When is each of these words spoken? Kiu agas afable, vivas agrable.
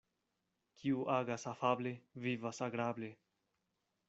Kiu 0.83 1.03
agas 1.17 1.45
afable, 1.51 1.93
vivas 2.25 2.63
agrable. 2.71 3.13